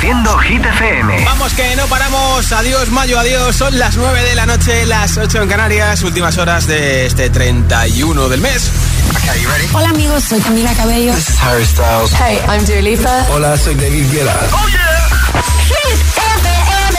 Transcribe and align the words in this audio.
Reproduciendo 0.00 0.38
Hit 0.38 0.64
FM. 0.64 1.24
Vamos 1.26 1.52
que 1.52 1.76
no 1.76 1.86
paramos. 1.86 2.50
Adiós, 2.52 2.88
Mayo, 2.90 3.18
adiós. 3.18 3.54
Son 3.54 3.78
las 3.78 3.96
9 3.96 4.22
de 4.22 4.34
la 4.34 4.46
noche, 4.46 4.86
las 4.86 5.18
8 5.18 5.42
en 5.42 5.48
Canarias. 5.48 6.02
Últimas 6.02 6.38
horas 6.38 6.66
de 6.66 7.04
este 7.04 7.28
31 7.28 8.28
del 8.30 8.40
mes. 8.40 8.70
Hola 9.74 9.90
amigos, 9.90 10.24
soy 10.24 10.40
Camila 10.40 10.72
Cabello. 10.72 11.12
This 11.12 11.28
is 11.28 11.42
Harry 11.42 11.66
Styles. 11.66 12.12
Hey, 12.14 12.40
I'm 12.48 12.64
Dua 12.64 12.80
Lipa. 12.80 13.26
Hola, 13.30 13.58
soy 13.58 13.74
David 13.74 14.10
Guetta. 14.10 14.34
Oh 14.52 14.68
yeah. 14.68 15.10
Hit 15.68 16.00
FM. 16.16 16.96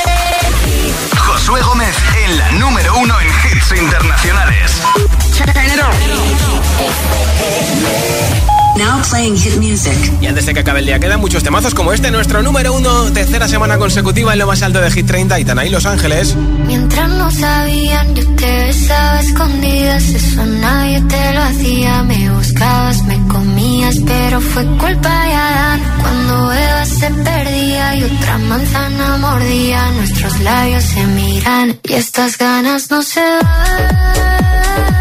Josué 1.18 1.61
Gómez 1.61 1.95
en 2.23 2.38
la 2.38 2.52
número 2.52 2.97
uno 2.99 3.20
en 3.20 3.27
hits 3.27 3.71
internacionales. 3.81 4.81
Now 8.82 9.00
playing 9.11 9.38
hit 9.38 9.57
music. 9.57 9.93
Y 10.21 10.25
antes 10.25 10.47
de 10.47 10.55
que 10.55 10.61
acabe 10.61 10.79
el 10.79 10.88
día, 10.88 10.97
quedan 10.97 11.20
muchos 11.20 11.43
temazos 11.43 11.75
como 11.75 11.93
este, 11.93 12.09
nuestro 12.09 12.41
número 12.41 12.73
uno, 12.73 13.11
tercera 13.14 13.47
semana 13.47 13.77
consecutiva 13.77 14.33
en 14.33 14.39
lo 14.39 14.47
más 14.47 14.64
alto 14.64 14.82
de 14.82 14.89
Hit 14.89 15.05
30, 15.05 15.39
y 15.39 15.46
Tanaí 15.46 15.69
Los 15.69 15.86
Ángeles. 15.86 16.36
Mientras 16.65 17.07
no 17.10 17.29
sabían, 17.29 18.15
yo 18.15 18.25
te 18.36 18.65
besaba 18.65 19.19
escondidas, 19.19 20.04
eso 20.10 20.46
nadie 20.47 21.00
te 21.02 21.33
lo 21.33 21.41
hacía. 21.43 22.04
Me 22.04 22.32
buscabas, 22.32 23.04
me 23.04 23.28
comías, 23.28 23.97
pero 24.04 24.41
fue 24.41 24.65
culpa 24.65 25.25
de 25.25 25.33
Adán. 25.33 25.82
Cuando 26.02 26.52
Eva 26.52 26.86
se 26.88 27.11
perdía 27.11 27.96
y 27.97 28.04
otra 28.04 28.38
manzana 28.39 29.18
mordía, 29.18 29.91
nuestros 29.91 30.39
labios 30.39 30.83
se 30.83 31.05
miran 31.05 31.79
y 31.83 31.93
estas 31.93 32.36
ganas 32.36 32.89
no 32.89 33.03
se 33.03 33.22
van. 33.22 35.00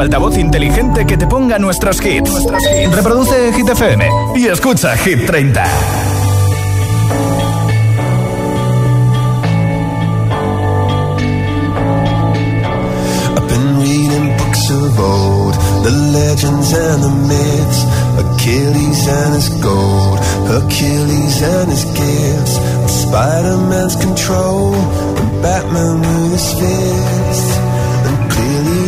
Altavoz 0.00 0.36
inteligente 0.36 1.06
que 1.06 1.16
te 1.16 1.26
ponga 1.26 1.58
nuestros 1.58 2.04
hits. 2.04 2.46
Reproduce 2.92 3.52
Hit 3.52 3.68
FM 3.68 4.08
y 4.36 4.46
escucha 4.46 4.96
Hit 4.96 5.26
30. 5.26 5.64
I've 13.36 13.48
been 13.48 13.80
reading 13.80 14.36
books 14.36 14.70
of 14.70 14.98
old, 14.98 15.54
the 15.84 15.92
legends 16.12 16.72
and 16.72 17.02
the 17.02 17.14
myths, 17.28 17.80
Achilles 18.22 19.08
and 19.08 19.34
his 19.34 19.48
gold, 19.60 20.18
Achilles 20.48 21.42
and 21.42 21.70
his 21.70 21.84
gifts, 21.84 22.56
Spider-Man's 23.02 23.96
control, 23.96 24.74
and 24.74 25.42
Batman 25.42 26.00
with 26.00 26.32
his 26.32 26.52
fists. 26.60 27.65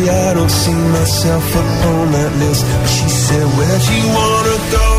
I 0.09 0.33
don't 0.33 0.49
see 0.49 0.73
myself 0.73 1.55
up 1.55 1.85
on 1.85 2.11
that 2.11 2.31
list. 2.37 2.65
She 2.95 3.07
said, 3.09 3.45
Where'd 3.57 3.83
you 3.83 4.07
wanna 4.17 4.71
go? 4.71 4.98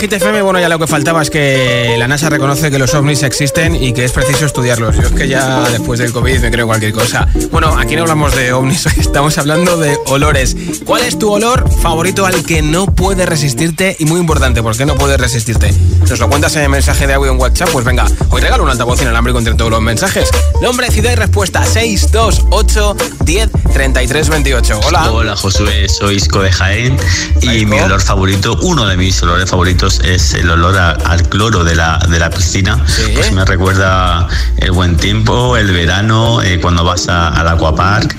de 0.00 0.42
bueno, 0.42 0.58
ya 0.58 0.68
lo 0.68 0.78
que 0.78 0.88
faltaba 0.88 1.22
es 1.22 1.30
que 1.30 1.94
la 1.96 2.08
NASA 2.08 2.28
reconoce 2.28 2.70
que 2.70 2.78
los 2.78 2.92
ovnis 2.94 3.22
existen 3.22 3.80
y 3.80 3.92
que 3.92 4.04
es 4.04 4.12
preciso 4.12 4.44
estudiarlos. 4.44 4.96
Yo 4.96 5.02
es 5.02 5.12
que 5.12 5.28
ya 5.28 5.70
después 5.70 6.00
del 6.00 6.12
COVID 6.12 6.40
me 6.40 6.50
creo 6.50 6.66
cualquier 6.66 6.92
cosa. 6.92 7.28
Bueno, 7.52 7.78
aquí 7.78 7.94
no 7.94 8.02
hablamos 8.02 8.34
de 8.34 8.52
ovnis, 8.52 8.86
estamos 8.98 9.38
hablando 9.38 9.76
de 9.76 9.96
olores. 10.06 10.56
¿Cuál 10.84 11.04
es 11.04 11.18
tu 11.18 11.30
olor 11.30 11.70
favorito 11.80 12.26
al 12.26 12.44
que 12.44 12.60
no 12.60 12.86
puedes 12.86 13.26
resistirte? 13.26 13.96
Y 13.98 14.04
muy 14.04 14.20
importante, 14.20 14.62
¿por 14.62 14.76
qué 14.76 14.84
no 14.84 14.96
puedes 14.96 15.18
resistirte? 15.18 15.72
¿Nos 16.10 16.18
lo 16.18 16.28
cuentas 16.28 16.54
en 16.56 16.62
el 16.62 16.70
mensaje 16.70 17.06
de 17.06 17.14
audio 17.14 17.32
en 17.32 17.40
WhatsApp? 17.40 17.70
Pues 17.70 17.84
venga, 17.84 18.04
hoy 18.30 18.42
regalo 18.42 18.64
un 18.64 18.70
altavoz 18.70 19.00
inalámbrico 19.00 19.38
entre 19.38 19.54
todos 19.54 19.70
los 19.70 19.80
mensajes. 19.80 20.28
Nombre, 20.60 20.90
ciudad 20.90 21.12
y 21.12 21.16
respuesta 21.16 21.64
628 21.64 22.96
10 23.24 23.50
33 23.72 24.28
28. 24.28 24.80
Hola. 24.86 25.10
Hola, 25.12 25.36
Josué, 25.36 25.88
soy 25.88 26.16
Isco 26.16 26.42
de 26.42 26.52
Jaén 26.52 26.96
y 27.40 27.64
mi 27.64 27.78
olor 27.80 28.02
favorito, 28.02 28.58
uno 28.62 28.86
de 28.86 28.96
mis 28.96 29.22
olores 29.22 29.48
favoritos 29.48 29.83
es 29.86 30.34
el 30.34 30.50
olor 30.50 30.76
al 30.76 31.28
cloro 31.28 31.64
de 31.64 31.74
la, 31.74 31.98
de 32.08 32.18
la 32.18 32.30
piscina. 32.30 32.82
Pues 33.14 33.32
me 33.32 33.44
recuerda 33.44 34.26
el 34.56 34.72
buen 34.72 34.96
tiempo, 34.96 35.56
el 35.56 35.72
verano, 35.72 36.42
eh, 36.42 36.58
cuando 36.60 36.84
vas 36.84 37.08
al 37.08 37.46
aquapark. 37.46 38.16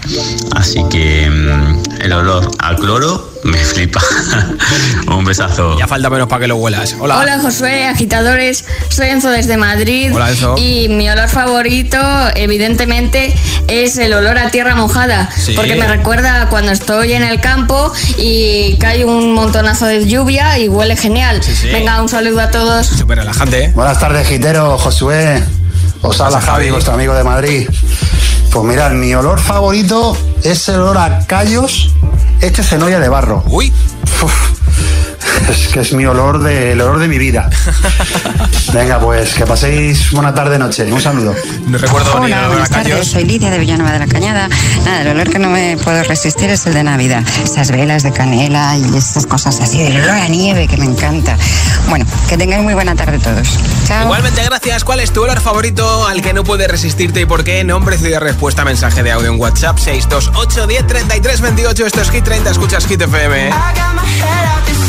Así 0.55 0.84
que 0.89 1.29
mm, 1.29 2.01
el 2.01 2.13
olor 2.13 2.51
al 2.60 2.75
cloro 2.77 3.35
me 3.46 3.60
flipa. 3.60 4.02
Un 5.08 5.24
besazo. 5.24 5.78
Ya 5.78 5.88
falta 5.88 6.10
menos 6.10 6.28
para 6.28 6.42
que 6.42 6.48
lo 6.48 6.56
huelas. 6.56 6.96
Hola. 7.00 7.20
Hola, 7.20 7.40
Josué, 7.40 7.86
agitadores. 7.86 8.66
Soy 8.90 9.10
Enzo 9.10 9.30
desde 9.30 9.56
Madrid. 9.56 10.12
Hola, 10.14 10.32
Enzo. 10.32 10.56
Y 10.58 10.90
mi 10.90 11.08
olor 11.10 11.30
favorito, 11.30 11.98
evidentemente, 12.34 13.36
es 13.68 13.98
el 13.98 14.14
olor 14.14 14.40
a 14.40 14.50
tierra 14.50 14.75
mojada. 14.75 15.30
Porque 15.56 15.75
me 15.75 15.88
recuerda 15.88 16.50
cuando 16.50 16.72
estoy 16.72 17.14
en 17.14 17.24
el 17.24 17.40
campo 17.40 17.94
y 18.18 18.78
cae 18.80 19.06
un 19.06 19.34
montonazo 19.34 19.86
de 19.86 20.08
lluvia 20.08 20.58
y 20.58 20.68
huele 20.68 20.96
genial. 20.96 21.40
Venga, 21.72 22.02
un 22.02 22.10
saludo 22.10 22.42
a 22.42 22.50
todos. 22.50 22.88
Súper 22.88 23.20
relajante. 23.20 23.66
¿eh? 23.66 23.72
Buenas 23.75 24.00
tardes, 24.00 24.28
gitero, 24.28 24.78
Josué. 24.80 25.44
Os 26.02 26.20
habla 26.20 26.42
Javi, 26.42 26.72
vuestro 26.72 26.94
amigo 26.96 27.14
de 27.14 27.24
Madrid. 27.24 27.70
Pues 28.52 28.66
mirad, 28.66 28.92
mi 28.92 29.14
olor 29.14 29.40
favorito 29.40 30.18
es 30.44 30.68
el 30.70 30.75
olor 30.75 30.98
a 30.98 31.20
callos 31.28 31.92
este 32.42 32.63
cenolla 32.63 33.00
de 33.00 33.10
barro. 33.10 33.44
Uy. 33.48 33.74
Es 35.50 35.68
que 35.68 35.80
es 35.80 35.94
mi 35.94 36.06
olor 36.06 36.42
de, 36.42 36.72
el 36.72 36.82
olor 36.82 37.00
de 37.00 37.08
mi 37.08 37.18
vida. 37.18 37.50
Venga, 38.74 39.00
pues 39.00 39.34
que 39.34 39.46
paséis 39.46 40.12
buena 40.12 40.34
tarde 40.34 40.58
noche. 40.58 40.92
Un 40.92 41.02
saludo. 41.02 41.36
No 41.68 41.78
recuerdo 41.78 42.16
Hola, 42.16 42.48
buenas 42.48 42.70
tardes. 42.70 43.08
Soy 43.08 43.25
Lidia 43.25 43.50
de 43.50 43.60
Villanueva 43.60 43.92
de 43.92 44.00
la 44.00 44.08
Cañada. 44.08 44.50
Nada, 44.84 45.02
el 45.02 45.08
olor 45.10 45.30
que 45.30 45.40
no 45.40 45.50
me 45.50 45.78
puedo 45.78 46.04
resistir 46.04 46.50
es 46.50 46.66
el 46.66 46.74
de 46.74 46.84
Navidad. 46.84 47.24
Esas 47.44 47.72
velas 47.72 48.04
de 48.04 48.12
canela 48.12 48.78
y 48.78 48.98
esas 48.98 49.25
cosas 49.25 49.60
así, 49.62 49.82
el 49.82 49.98
olor 49.98 50.10
a 50.10 50.28
nieve 50.28 50.68
que 50.68 50.78
me 50.78 50.86
encanta. 50.86 51.38
Bueno, 51.90 52.06
que 52.28 52.38
tengáis 52.38 52.64
muy 52.64 52.74
buena 52.74 52.96
tarde 52.96 53.20
todos. 53.20 53.48
Chao. 53.88 54.06
Igualmente, 54.06 54.44
gracias. 54.44 54.84
¿Cuál 54.84 55.00
es 55.00 55.12
tu 55.14 55.24
olor 55.24 55.40
favorito 55.40 56.08
al 56.08 56.22
que 56.22 56.34
no 56.34 56.44
puedes 56.44 56.68
resistirte 56.68 57.22
y 57.22 57.25
por 57.25 57.44
qué? 57.44 57.64
Nombre, 57.64 57.98
ciudad, 57.98 58.20
respuesta, 58.20 58.66
mensaje 58.66 59.04
de 59.04 59.12
audio 59.12 59.32
en 59.32 59.40
WhatsApp 59.40 59.78
628 59.78 60.68
10 60.68 60.88
33 60.88 61.42
28. 61.42 61.86
Esto 61.86 62.02
es 62.02 62.10
Hit 62.12 62.24
30. 62.24 62.52
Escuchas 62.52 62.86
Hit 62.88 63.02
FM. 63.02 63.52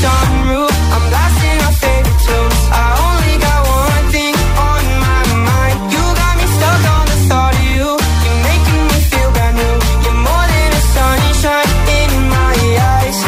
I'm 0.04 1.08
blasting 1.08 1.58
our 1.64 1.72
favorite 1.72 2.20
tunes. 2.26 2.60
I 2.70 2.86
only 3.06 3.36
got 3.40 3.60
one 3.66 4.04
thing 4.12 4.34
on 4.70 4.84
my 5.00 5.22
mind. 5.48 5.78
You 5.92 6.02
got 6.20 6.34
me 6.36 6.46
stuck 6.56 6.82
on 6.96 7.04
the 7.12 7.18
thought 7.28 7.54
of 7.54 7.64
you. 7.74 7.86
You're 8.24 8.42
making 8.50 8.82
me 8.90 8.98
feel 9.10 9.30
brand 9.32 9.56
new. 9.56 9.76
You're 10.04 10.20
more 10.28 10.46
than 10.52 10.70
a 10.72 10.82
sunshine 10.96 11.70
in 12.00 12.10
my 12.28 12.56
eyes. 12.98 13.18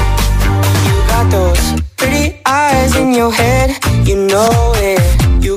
You 0.86 0.94
got 1.08 1.26
those 1.30 1.80
pretty 1.96 2.38
eyes 2.44 2.96
in 2.96 3.14
your 3.14 3.32
head. 3.32 3.70
You 4.06 4.26
know 4.26 4.72
it. 4.76 5.17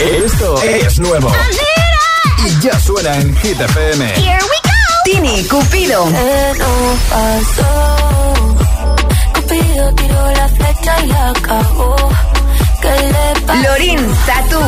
Esto 0.00 0.62
es 0.62 0.98
nuevo. 0.98 1.30
Y 2.46 2.60
ya 2.62 2.80
suena 2.80 3.14
en 3.16 3.36
Hit 3.36 3.60
FM. 3.60 4.06
Here 4.14 4.38
we 4.40 4.56
go. 4.64 4.70
Tini 5.04 5.44
Cupido. 5.46 6.08
Eh, 6.08 6.52
no 6.58 6.96
pasó. 7.10 8.34
Cupido 9.34 9.94
tiró 9.94 10.30
la 10.32 10.48
flecha 10.48 11.00
y 11.04 11.06
la 11.06 11.28
acabó. 11.28 11.96
¿Qué 12.80 12.88
le 12.88 13.40
pasó? 13.46 13.62
Lorin 13.62 14.14
Tatu. 14.24 14.60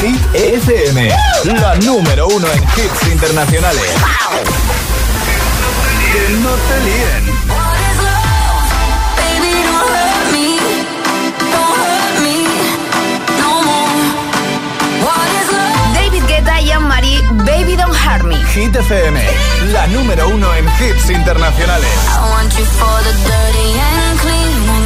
Hit 0.00 0.34
FM. 0.34 1.10
La 1.60 1.74
número 1.76 2.28
uno 2.28 2.46
en 2.52 2.62
hits 2.62 3.06
internacionales. 3.10 3.90
Que 6.10 6.22
no 6.44 6.52
te 6.68 6.76
líen. 6.86 7.24
Baby, 9.20 9.52
don't 9.68 9.88
hurt 9.94 10.26
me. 10.34 10.48
Don't 11.52 11.74
hurt 11.80 12.16
me 12.24 12.36
no 13.40 13.50
more. 13.68 14.02
What 15.04 15.28
is 15.38 15.48
love? 15.52 15.94
David 15.94 16.24
Guetta 16.26 16.60
y 16.60 16.70
Anne-Marie, 16.70 17.20
Baby 17.44 17.76
Don't 17.76 17.94
Hurt 17.94 18.24
Me. 18.24 18.36
Hit 18.54 18.74
FM. 18.74 19.20
La 19.72 19.86
número 19.88 20.28
uno 20.28 20.54
en 20.54 20.66
hits 20.80 21.10
internacionales. 21.10 21.90
I 22.08 22.30
want 22.30 22.52
you 22.58 22.64
for 22.64 22.98
the 23.06 23.12
dirty 23.28 23.68
and 23.78 24.18
clean. 24.20 24.77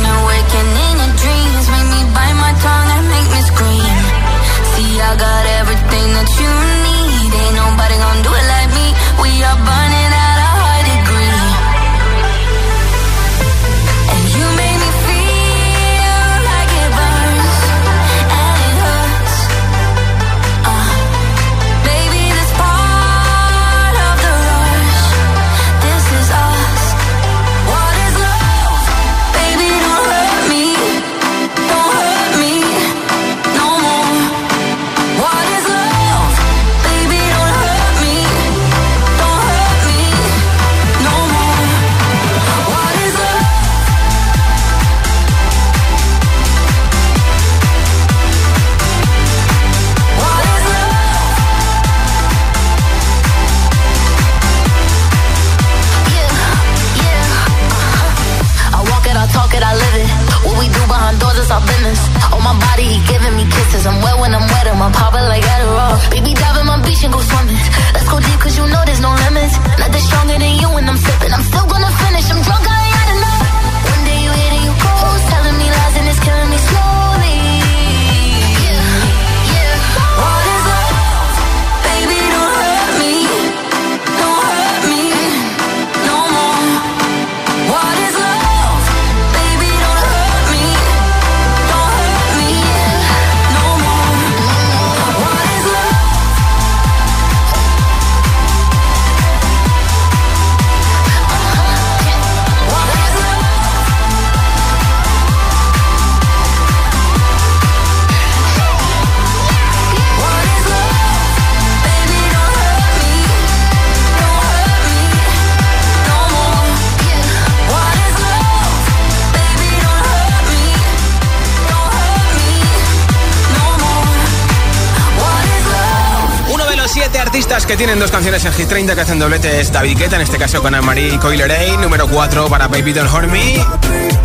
Que 127.53 127.77
tienen 127.77 127.99
dos 127.99 128.11
canciones 128.11 128.43
en 128.47 128.53
Hit 128.55 128.67
30 128.67 128.95
que 128.95 129.01
hacen 129.03 129.19
doblete 129.19 129.61
es 129.61 129.71
David 129.71 129.99
Guetta, 129.99 130.17
en 130.17 130.23
este 130.23 130.39
caso 130.39 130.63
con 130.63 130.75
Anne-Marie 130.75 131.19
Coileray. 131.19 131.77
Número 131.77 132.09
4 132.09 132.49
para 132.49 132.67
Baby 132.67 132.95
Don't 132.95 133.13
Hurt 133.13 133.29
Me. 133.29 133.59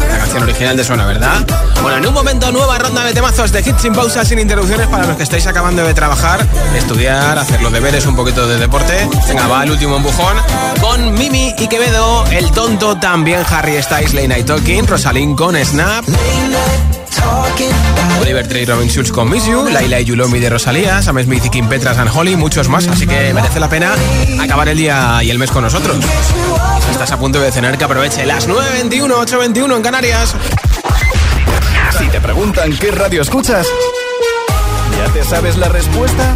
La 0.10 0.18
canción 0.18 0.44
original 0.44 0.78
de 0.78 0.84
Suena, 0.86 1.06
¿verdad? 1.06 1.46
Bueno, 1.82 1.98
en 1.98 2.08
un 2.08 2.14
momento, 2.14 2.54
nueva 2.54 2.78
ronda 2.78 3.04
de 3.04 3.14
temazos 3.14 3.52
de 3.52 3.60
hits 3.60 3.82
sin 3.82 3.92
pausa, 3.92 4.24
sin 4.24 4.40
interrupciones 4.40 4.88
para 4.88 5.08
los 5.08 5.18
que 5.18 5.24
estáis 5.24 5.46
acabando 5.46 5.84
de 5.84 5.94
trabajar, 5.94 6.48
estudiar, 6.78 7.38
hacer 7.38 7.62
los 7.62 7.74
deberes, 7.74 8.06
un 8.06 8.16
poquito 8.16 8.48
de 8.48 8.58
deporte. 8.60 9.10
Venga, 9.28 9.48
va 9.48 9.64
el 9.66 9.72
último 9.72 9.98
empujón 9.98 10.38
con 10.80 11.14
Mimi 11.16 11.54
y 11.58 11.68
Quevedo, 11.68 12.26
El 12.28 12.50
Tonto, 12.52 12.98
también 12.98 13.44
Harry 13.52 13.84
Styles, 13.84 14.14
Late 14.14 14.30
Night 14.30 14.46
Talking, 14.46 14.88
Rosalind 14.88 15.38
con 15.38 15.54
Snap. 15.66 16.06
Oliver 18.22 18.48
Trey 18.48 18.66
Robin 18.66 18.90
Schulz 18.90 19.12
con 19.12 19.30
Miss 19.30 19.46
You, 19.46 19.68
Laila 19.70 20.00
y 20.00 20.06
Yulomi 20.06 20.40
de 20.40 20.50
Rosalía, 20.50 21.02
Sam 21.02 21.22
Smith 21.24 21.46
y 21.46 21.50
Kim 21.50 21.68
Petras 21.68 21.98
and 21.98 22.10
Holly, 22.14 22.36
muchos 22.36 22.70
más, 22.70 22.88
así 22.88 23.08
que 23.08 23.34
merece 23.34 23.60
la 23.60 23.70
pena 23.70 23.94
acabar 24.42 24.68
el 24.70 24.78
día 24.78 25.20
y 25.24 25.30
el 25.30 25.40
mes 25.40 25.52
con 25.52 25.64
nosotros. 25.64 25.98
Si 26.86 26.92
estás 26.92 27.12
a 27.12 27.18
punto 27.18 27.40
de 27.40 27.52
cenar, 27.52 27.78
que 27.78 27.84
aproveche 27.84 28.26
las 28.26 28.48
9.21, 28.48 29.10
8.21 29.10 29.76
en 29.76 29.82
Canarias. 29.82 30.36
Si 31.98 32.08
te 32.10 32.20
preguntan 32.22 32.76
qué 32.78 32.92
radio 32.92 33.22
escuchas, 33.22 33.68
¿ya 34.98 35.12
te 35.14 35.24
sabes 35.24 35.58
la 35.58 35.70
respuesta? 35.70 36.36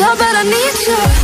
always 0.00 0.18
but 0.18 0.34
I 0.36 0.42
need 0.42 0.86
you. 0.86 1.23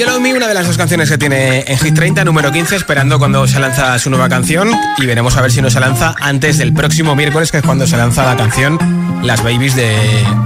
Rosalía, 0.00 0.06
Laila 0.06 0.20
y 0.20 0.20
Yellow 0.20 0.20
Me, 0.20 0.34
una 0.34 0.48
de 0.48 0.54
las 0.54 0.66
dos 0.66 0.76
canciones 0.76 1.10
que 1.10 1.18
tiene 1.18 1.64
en 1.66 1.78
Hit 1.78 1.94
30, 1.94 2.24
número 2.24 2.52
15, 2.52 2.76
esperando 2.76 3.18
cuando 3.18 3.46
se 3.46 3.58
lanza 3.60 3.98
su 3.98 4.10
nueva 4.10 4.28
canción 4.28 4.70
y 4.98 5.06
veremos 5.06 5.36
a 5.36 5.42
ver 5.42 5.50
si 5.50 5.60
no 5.60 5.70
se 5.70 5.80
lanza 5.80 6.14
antes 6.20 6.58
del 6.58 6.72
próximo 6.72 7.14
miércoles, 7.14 7.50
que 7.50 7.58
es 7.58 7.64
cuando 7.64 7.86
se 7.86 7.96
lanza 7.96 8.24
la 8.24 8.36
canción 8.36 8.78
Las 9.22 9.42
Babies 9.42 9.74
de 9.76 9.96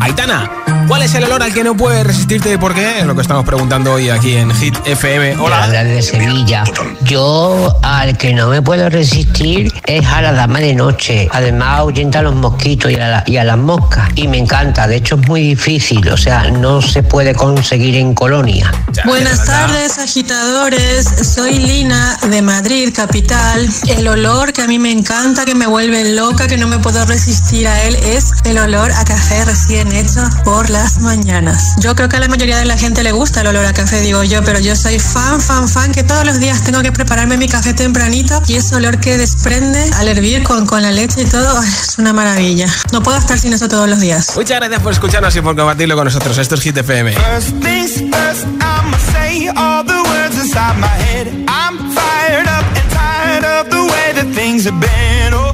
Aitana. 0.00 0.73
¿Cuál 0.88 1.02
es 1.02 1.14
el 1.14 1.24
olor 1.24 1.42
al 1.42 1.52
que 1.52 1.64
no 1.64 1.74
puedes 1.76 2.06
resistirte 2.06 2.52
y 2.52 2.56
por 2.58 2.74
qué? 2.74 3.00
Es 3.00 3.06
lo 3.06 3.14
que 3.14 3.22
estamos 3.22 3.44
preguntando 3.44 3.92
hoy 3.94 4.10
aquí 4.10 4.36
en 4.36 4.50
Hit 4.54 4.74
FM. 4.84 5.36
Hola. 5.38 5.66
de 5.68 6.02
Sevilla. 6.02 6.62
Yo 7.02 7.78
al 7.82 8.16
que 8.18 8.34
no 8.34 8.48
me 8.48 8.60
puedo 8.60 8.88
resistir 8.90 9.72
es 9.86 10.06
a 10.06 10.20
la 10.22 10.32
dama 10.32 10.60
de 10.60 10.74
noche. 10.74 11.28
Además 11.32 11.78
ahuyenta 11.80 12.18
a 12.18 12.22
los 12.22 12.34
mosquitos 12.34 12.90
y 12.92 12.96
a, 12.96 13.08
la- 13.08 13.24
y 13.26 13.38
a 13.38 13.44
las 13.44 13.56
moscas. 13.56 14.10
Y 14.14 14.28
me 14.28 14.38
encanta. 14.38 14.86
De 14.86 14.96
hecho 14.96 15.14
es 15.16 15.26
muy 15.26 15.40
difícil. 15.42 16.06
O 16.10 16.16
sea, 16.16 16.50
no 16.50 16.82
se 16.82 17.02
puede 17.02 17.34
conseguir 17.34 17.96
en 17.96 18.14
colonia. 18.14 18.70
Buenas 19.06 19.44
tardes, 19.44 19.98
agitadores. 19.98 21.06
Soy 21.34 21.58
Lina 21.60 22.18
de 22.28 22.42
Madrid, 22.42 22.90
capital. 22.94 23.68
El 23.88 24.06
olor 24.06 24.52
que 24.52 24.62
a 24.62 24.66
mí 24.66 24.78
me 24.78 24.92
encanta, 24.92 25.44
que 25.44 25.54
me 25.54 25.66
vuelve 25.66 26.12
loca, 26.12 26.46
que 26.46 26.56
no 26.58 26.68
me 26.68 26.78
puedo 26.78 27.04
resistir 27.06 27.66
a 27.66 27.82
él, 27.84 27.96
es 27.96 28.32
el 28.44 28.58
olor 28.58 28.92
a 28.92 29.04
café 29.04 29.44
recién 29.44 29.90
hecho 29.92 30.20
por 30.44 30.68
las 30.74 30.98
mañanas. 30.98 31.76
Yo 31.78 31.94
creo 31.94 32.08
que 32.08 32.16
a 32.16 32.20
la 32.20 32.26
mayoría 32.26 32.58
de 32.58 32.64
la 32.64 32.76
gente 32.76 33.04
le 33.04 33.12
gusta 33.12 33.42
el 33.42 33.46
olor 33.46 33.64
a 33.64 33.72
café, 33.72 34.00
digo 34.00 34.24
yo, 34.24 34.42
pero 34.42 34.58
yo 34.58 34.74
soy 34.74 34.98
fan, 34.98 35.40
fan, 35.40 35.68
fan, 35.68 35.92
que 35.92 36.02
todos 36.02 36.26
los 36.26 36.40
días 36.40 36.64
tengo 36.64 36.82
que 36.82 36.90
prepararme 36.90 37.36
mi 37.36 37.46
café 37.48 37.72
tempranito 37.74 38.42
y 38.48 38.56
ese 38.56 38.74
olor 38.74 38.98
que 38.98 39.16
desprende 39.16 39.88
al 39.94 40.08
hervir 40.08 40.42
con, 40.42 40.66
con 40.66 40.82
la 40.82 40.90
leche 40.90 41.22
y 41.22 41.26
todo, 41.26 41.62
es 41.62 41.96
una 41.98 42.12
maravilla. 42.12 42.66
No 42.92 43.04
puedo 43.04 43.16
estar 43.16 43.38
sin 43.38 43.52
eso 43.52 43.68
todos 43.68 43.88
los 43.88 44.00
días. 44.00 44.32
Muchas 44.34 44.58
gracias 44.58 44.80
por 44.82 44.92
escucharnos 44.92 45.36
y 45.36 45.40
por 45.42 45.54
compartirlo 45.54 45.94
con 45.94 46.06
nosotros. 46.06 46.36
Esto 46.38 46.56
es 46.56 46.60
Hit 46.62 46.76
FM. 46.76 47.12
First 47.12 47.50
things 47.62 47.92
first, 48.10 48.44
I'ma 48.60 48.98
say 49.12 49.48
all 49.56 49.84
the 49.84 50.02
words 50.10 50.36
inside 50.42 50.76
my 50.80 50.88
head. 50.88 51.28
I'm 51.46 51.78
fired 51.94 52.48
up 52.48 52.66
and 52.74 52.90
tired 52.90 53.44
of 53.44 53.70
the 53.70 53.82
way 53.92 54.12
that 54.16 54.26
things 54.34 54.64
have 54.64 54.80
been. 54.80 55.34
Oh, 55.34 55.53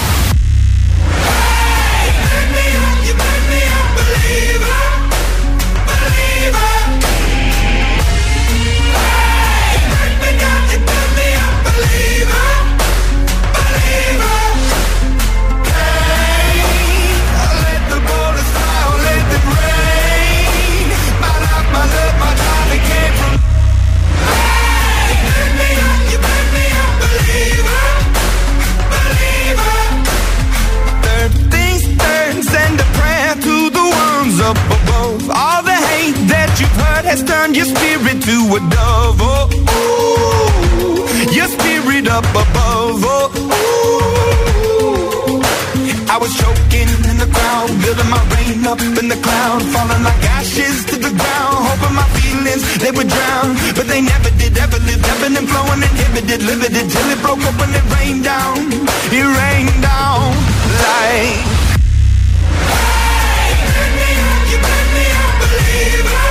Has 37.11 37.23
turned 37.27 37.59
your 37.59 37.67
spirit 37.67 38.23
to 38.23 38.35
a 38.55 38.59
dove. 38.71 39.19
Oh, 39.19 39.51
ooh, 39.51 41.03
your 41.35 41.49
spirit 41.51 42.07
up 42.07 42.23
above. 42.31 43.03
Oh, 43.03 43.27
ooh. 43.35 43.51
I 46.07 46.15
was 46.15 46.31
choking 46.39 46.87
in 47.11 47.17
the 47.19 47.27
crowd, 47.27 47.67
building 47.83 48.07
my 48.07 48.23
rain 48.31 48.63
up 48.63 48.79
in 48.79 49.11
the 49.11 49.19
cloud, 49.19 49.59
falling 49.75 50.03
like 50.07 50.23
ashes 50.39 50.87
to 50.87 50.95
the 50.95 51.11
ground. 51.11 51.59
Hoping 51.67 51.95
my 51.99 52.07
feelings 52.15 52.63
they 52.79 52.91
would 52.95 53.11
drown, 53.11 53.59
but 53.75 53.91
they 53.91 53.99
never 53.99 54.31
did. 54.39 54.55
Ever 54.55 54.79
lived, 54.87 55.03
ebbing 55.03 55.35
and 55.35 55.47
flowing, 55.51 55.83
inhibited, 55.83 56.39
limited 56.47 56.87
till 56.87 57.07
it 57.11 57.19
broke 57.19 57.43
up 57.43 57.59
when 57.59 57.75
it 57.75 57.85
rained 57.91 58.23
down. 58.23 58.55
It 59.11 59.27
rained 59.27 59.83
down 59.83 60.31
like. 60.79 61.51
Last 66.11 66.30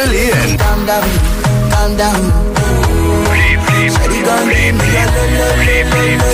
Te 0.00 0.06
líen. 0.08 0.58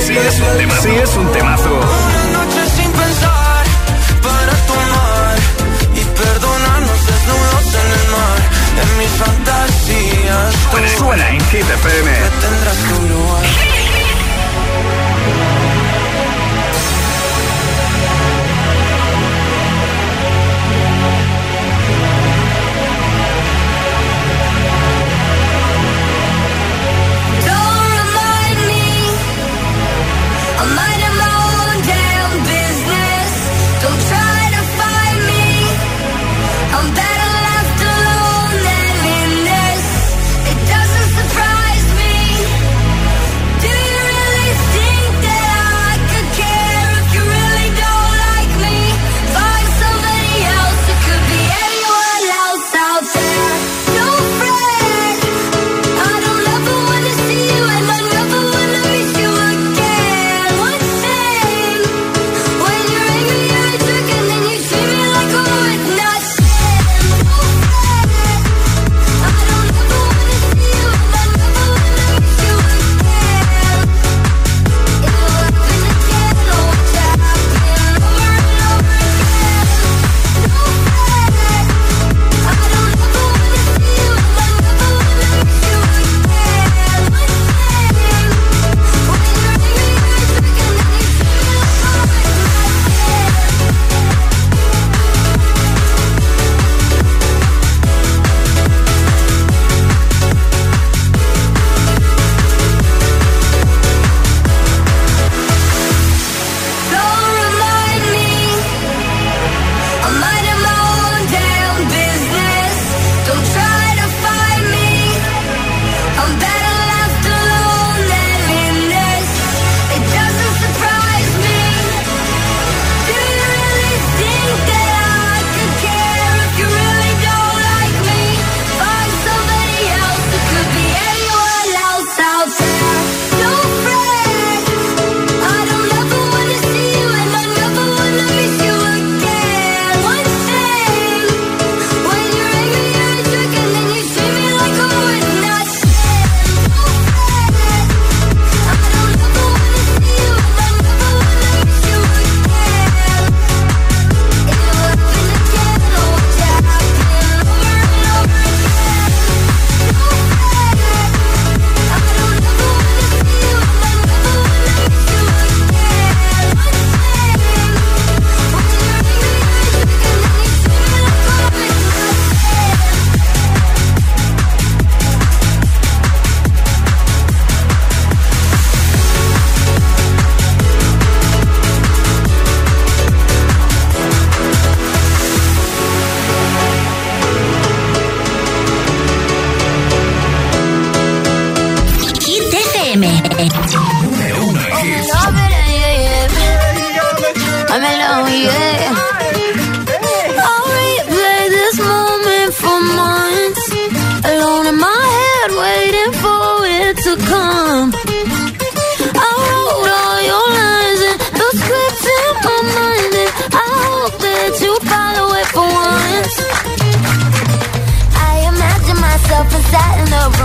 Si 0.06 0.16
es 0.16 0.40
un 0.40 0.58
temazo. 0.58 0.82
Si 0.82 0.90
es 0.90 1.16
un 1.16 1.32
temazo. 1.32 1.70
Una 1.70 2.24
noche 2.38 2.62
sin 2.76 2.90
pensar 2.92 3.64
para 4.22 4.52
tomar 4.70 5.36
y 5.94 6.00
perdonarnos 6.00 7.00
desnudos 7.06 7.66
en 7.82 7.88
el 7.98 8.06
mar. 8.14 8.38
En 8.82 8.88
mis 8.98 9.12
fantasías 9.22 10.54
tú 10.70 10.76
Suena 10.98 11.28
en 11.30 11.40
Hit 11.46 11.68
FM. 11.68 12.10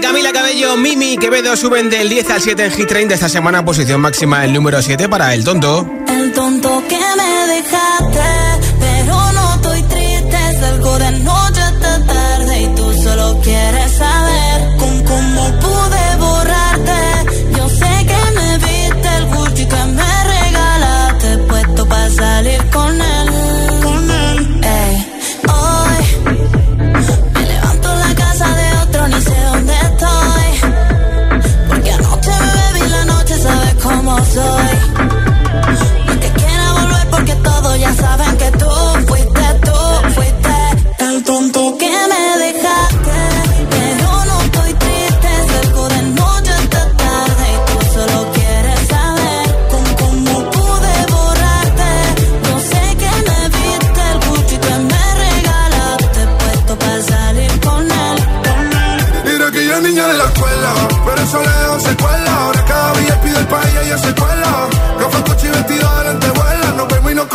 Camila 0.00 0.32
Cabello, 0.32 0.76
Mimi 0.76 1.16
Quevedo 1.16 1.56
suben 1.56 1.90
del 1.90 2.08
10 2.08 2.30
al 2.30 2.40
7 2.40 2.64
en 2.64 2.70
Hit 2.70 2.88
30 2.88 3.14
esta 3.14 3.28
semana, 3.28 3.64
posición 3.64 4.00
máxima 4.00 4.44
el 4.44 4.52
número 4.52 4.80
7 4.80 5.08
para 5.08 5.34
El 5.34 5.44
Tonto. 5.44 6.17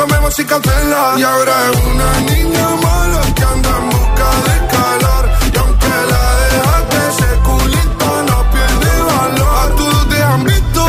comemos 0.03 0.33
sin 0.35 0.45
cancela. 0.45 1.15
Y 1.17 1.23
ahora 1.23 1.53
es 1.71 1.79
una 1.85 2.11
niña 2.31 2.67
mala 2.81 3.21
que 3.35 3.43
anda 3.43 3.69
en 3.79 3.89
busca 3.89 4.27
de 4.47 4.55
calor. 4.73 5.23
Y 5.53 5.57
aunque 5.57 5.93
la 6.11 6.23
dejaste, 6.43 6.97
ese 7.09 7.29
culito 7.47 8.07
no 8.29 8.37
pierde 8.53 8.91
valor. 9.11 9.55
A 9.63 9.75
todos 9.77 10.09
te 10.09 10.23
han 10.23 10.43
visto. 10.43 10.83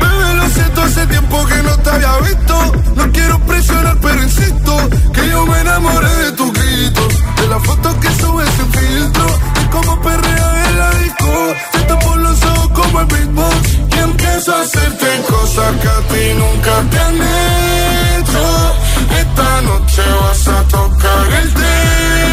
Bebé, 0.00 0.34
lo 0.34 0.48
siento, 0.50 0.82
hace 0.82 1.06
tiempo 1.06 1.46
que 1.46 1.62
no 1.62 1.76
te 1.78 1.90
había 1.90 2.16
visto. 2.18 2.72
No 2.96 3.12
quiero 3.12 3.38
presionar, 3.40 3.96
pero 4.00 4.22
insisto 4.22 4.76
que 5.14 5.28
yo 5.28 5.46
me 5.46 5.60
enamoré 5.60 6.14
de 6.24 6.32
tus 6.32 6.52
gritos. 6.52 7.08
De 7.36 7.46
las 7.48 7.62
fotos 7.64 7.94
que 8.02 8.10
subes 8.20 8.50
sin 8.56 8.72
filtro. 8.72 9.26
Y 9.62 9.64
como 9.68 10.00
perrea 10.02 10.68
en 10.68 10.78
la 10.78 10.90
disco 10.90 11.54
como 12.90 13.00
el 13.00 13.06
beatbox 13.06 13.78
y 13.96 13.98
empiezo 13.98 14.54
a 14.54 14.60
hacerte 14.62 15.06
cosas 15.28 15.76
que 15.80 15.88
a 15.88 16.00
ti 16.08 16.34
nunca 16.36 16.90
te 16.90 16.98
han 16.98 17.14
hecho. 17.14 18.74
Esta 19.18 19.60
noche 19.62 20.02
vas 20.20 20.48
a 20.48 20.62
tocar 20.68 21.32
el 21.42 21.54
té 21.54 22.29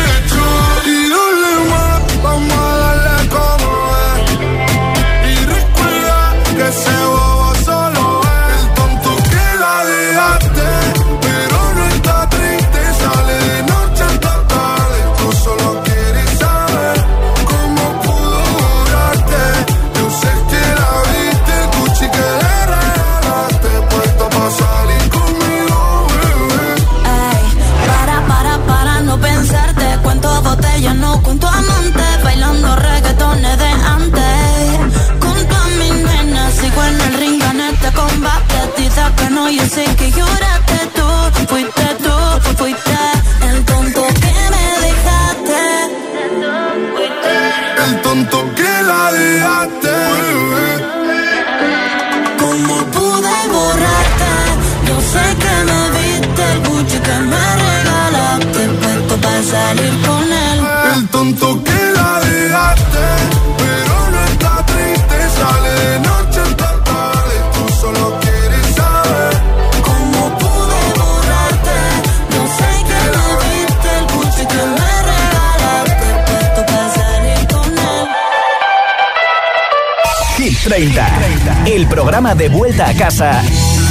el 81.67 81.85
programa 81.87 82.33
de 82.33 82.47
vuelta 82.47 82.87
a 82.87 82.93
casa 82.93 83.41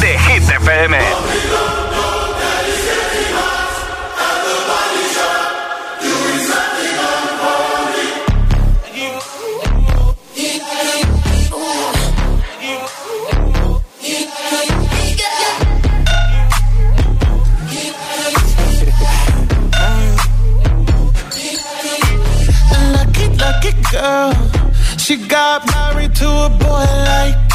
de 0.01 0.19
Hit 0.19 0.49
FM. 0.49 0.97
Girl. 23.93 24.33
She 24.99 25.17
got 25.29 25.65
married 25.67 26.15
to 26.17 26.29
a 26.29 26.49
boy 26.49 26.85
like 27.07 27.46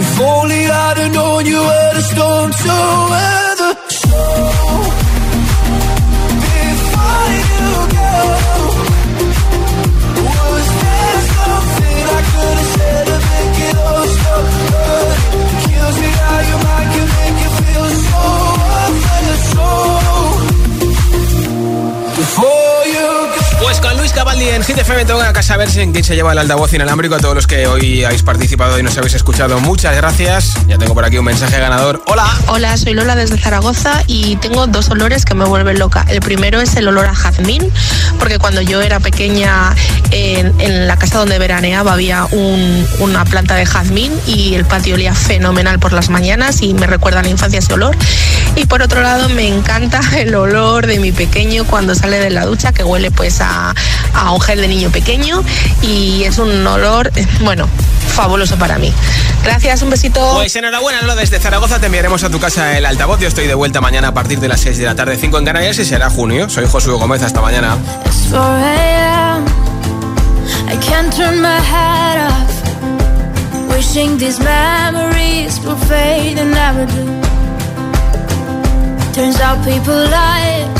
If 0.00 0.20
only 0.20 0.66
I'd 0.66 0.96
have 0.96 1.12
known 1.12 1.46
you 1.46 1.58
were 1.58 1.94
the 1.94 2.02
storm 2.02 2.50
to 2.50 3.10
weather. 3.10 3.49
Before 22.20 22.49
Cavalli 24.40 24.54
en 24.56 24.60
en 24.60 24.64
Hit 24.64 24.78
FM 24.78 25.04
tengo 25.04 25.20
que 25.34 25.42
saber 25.42 25.68
en 25.76 25.92
quién 25.92 26.02
se 26.02 26.14
lleva 26.14 26.32
el 26.32 26.38
altavoz 26.38 26.72
inalámbrico. 26.72 27.14
A 27.14 27.18
todos 27.18 27.34
los 27.34 27.46
que 27.46 27.66
hoy 27.66 28.04
habéis 28.04 28.22
participado 28.22 28.78
y 28.78 28.82
nos 28.82 28.96
habéis 28.96 29.12
escuchado, 29.14 29.60
muchas 29.60 29.94
gracias. 29.94 30.54
Ya 30.66 30.78
tengo 30.78 30.94
por 30.94 31.04
aquí 31.04 31.18
un 31.18 31.26
mensaje 31.26 31.58
ganador. 31.58 32.02
Hola. 32.06 32.26
Hola, 32.46 32.76
soy 32.78 32.94
Lola 32.94 33.16
desde 33.16 33.36
Zaragoza 33.36 34.02
y 34.06 34.36
tengo 34.36 34.66
dos 34.66 34.88
olores 34.88 35.26
que 35.26 35.34
me 35.34 35.44
vuelven 35.44 35.78
loca. 35.78 36.06
El 36.08 36.20
primero 36.20 36.60
es 36.60 36.74
el 36.76 36.88
olor 36.88 37.06
a 37.06 37.14
jazmín, 37.14 37.70
porque 38.18 38.38
cuando 38.38 38.62
yo 38.62 38.80
era 38.80 38.98
pequeña 39.00 39.74
en, 40.10 40.86
la 40.88 40.96
casa 40.96 41.18
donde 41.18 41.38
veraneaba 41.38 41.92
había 41.92 42.24
un- 42.30 42.86
una 43.00 43.24
planta 43.26 43.54
de 43.56 43.66
jazmín 43.66 44.12
y 44.26 44.54
el 44.54 44.64
patio 44.64 44.94
olía 44.94 45.14
fenomenal 45.14 45.78
por 45.78 45.92
las 45.92 46.08
mañanas 46.08 46.62
y 46.62 46.72
me 46.72 46.86
recuerda 46.86 47.20
a 47.20 47.22
la 47.22 47.28
infancia 47.28 47.58
ese 47.58 47.74
olor. 47.74 47.94
Y 48.56 48.66
por 48.66 48.80
otro 48.82 49.02
lado 49.02 49.28
me 49.28 49.46
encanta 49.48 50.00
el 50.16 50.34
olor 50.34 50.86
de 50.86 50.98
mi 50.98 51.12
pequeño 51.12 51.64
cuando 51.64 51.94
sale 51.94 52.18
de 52.18 52.30
la 52.30 52.46
ducha 52.46 52.72
que 52.72 52.84
huele 52.84 53.10
pues 53.10 53.40
a, 53.40 53.74
a 54.14 54.29
un 54.32 54.40
gel 54.40 54.60
de 54.60 54.68
niño 54.68 54.90
pequeño 54.90 55.42
y 55.82 56.24
es 56.24 56.38
un 56.38 56.66
olor, 56.66 57.10
bueno, 57.42 57.68
fabuloso 58.08 58.56
para 58.56 58.78
mí. 58.78 58.92
Gracias, 59.44 59.82
un 59.82 59.90
besito. 59.90 60.20
Pues 60.34 60.54
enhorabuena, 60.56 61.00
Lola. 61.02 61.16
Desde 61.16 61.38
Zaragoza 61.38 61.78
te 61.80 61.86
enviaremos 61.86 62.22
a 62.24 62.30
tu 62.30 62.38
casa 62.38 62.76
el 62.76 62.86
altavoz. 62.86 63.20
Yo 63.20 63.28
estoy 63.28 63.46
de 63.46 63.54
vuelta 63.54 63.80
mañana 63.80 64.08
a 64.08 64.14
partir 64.14 64.40
de 64.40 64.48
las 64.48 64.60
6 64.60 64.78
de 64.78 64.84
la 64.84 64.94
tarde, 64.94 65.16
5 65.16 65.38
en 65.38 65.44
Canarias 65.44 65.78
y 65.78 65.84
será 65.84 66.10
junio. 66.10 66.48
Soy 66.48 66.66
Josué 66.66 66.94
Gómez. 66.94 67.22
Hasta 67.22 67.40
mañana. 67.40 67.76
It's 68.06 68.28
4 68.30 68.40
a.m. 68.40 69.44
I 70.68 70.76
can't 70.76 71.14
turn 71.14 71.40
my 71.40 71.58
head 71.60 72.30
off. 72.30 72.60
Wishing 73.70 74.18
these 74.18 74.38
memories 74.40 75.58
will 75.64 75.76
fade 75.76 76.38
and 76.38 76.52
never 76.52 76.86
do. 76.86 77.20
Turns 79.12 79.40
out 79.40 79.64
people 79.64 79.94
lie. 79.94 80.79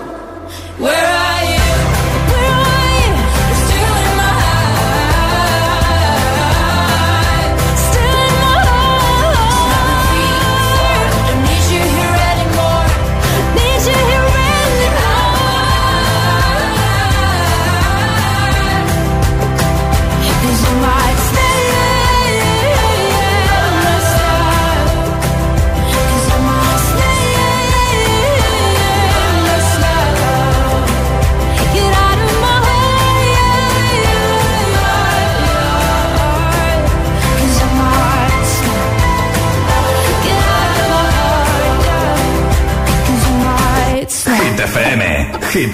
where 0.81 0.91
I 0.91 1.43
am. 1.55 1.60
Hit 45.61 45.73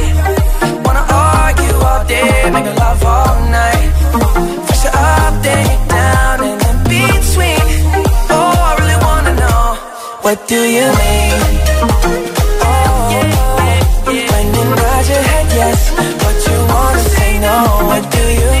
Day, 2.11 2.51
make 2.51 2.69
love 2.83 3.03
all 3.05 3.35
night. 3.59 3.89
You're 4.83 4.95
up, 4.95 5.33
then 5.45 5.67
down, 5.87 6.39
and 6.49 6.61
in 6.69 6.77
between. 6.91 7.65
Oh, 8.35 8.67
I 8.67 8.71
really 8.79 8.99
wanna 9.07 9.33
know, 9.41 9.63
what 10.25 10.37
do 10.51 10.59
you 10.77 10.87
mean? 11.01 11.39
Oh, 12.67 13.15
when 14.31 14.47
you 14.55 14.63
nod 14.79 15.05
your 15.11 15.23
head 15.29 15.47
yes, 15.59 15.79
but 16.21 16.37
you 16.47 16.57
wanna 16.73 17.03
say 17.15 17.31
no, 17.47 17.55
what 17.89 18.03
do 18.11 18.23
you 18.39 18.47
mean? 18.51 18.60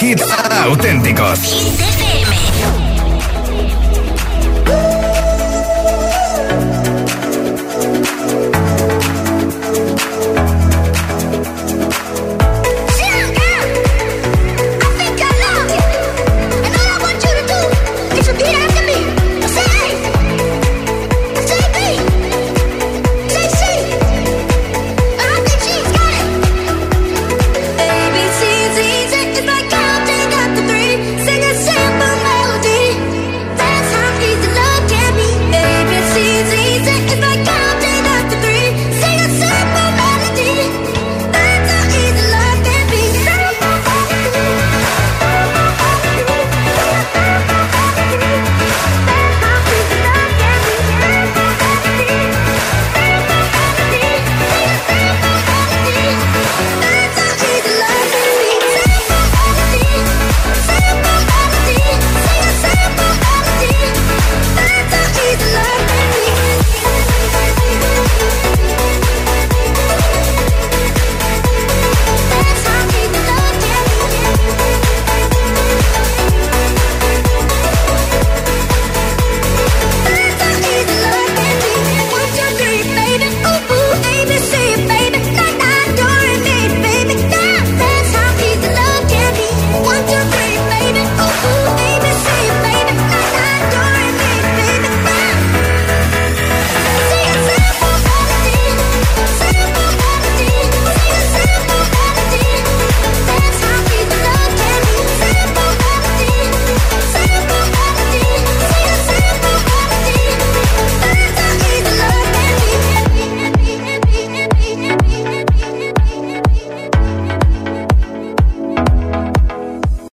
Hits 0.00 0.22
auténticos. 0.64 1.97